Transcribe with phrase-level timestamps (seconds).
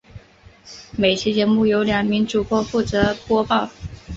[0.97, 3.69] 每期节目由两名主播负责播报。